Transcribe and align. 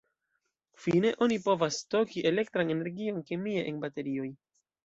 Fine, 0.85 1.11
oni 1.25 1.37
povas 1.43 1.77
stoki 1.83 2.25
elektran 2.31 2.75
energion 2.77 3.23
kemie 3.29 3.69
en 3.73 3.81
baterioj. 3.85 4.29